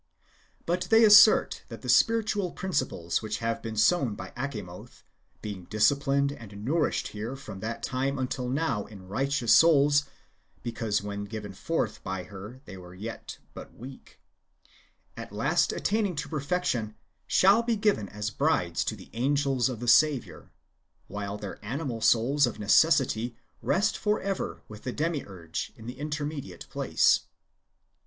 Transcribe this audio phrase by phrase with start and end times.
[0.65, 5.03] But they assert that the spiritual principles which have been sown by Achamoth,
[5.43, 10.05] being disciplined and nourished here from that time until now in righteous souls
[10.63, 14.19] (because when given forth by her they were yet but weak),
[15.15, 16.95] at last attaining to perfection,
[17.27, 20.51] shall be given as brides to the angels of the Saviour,
[21.09, 26.67] while their animal souls of necessity rest for ever with the Demiurge in the intermediate
[26.69, 27.19] place.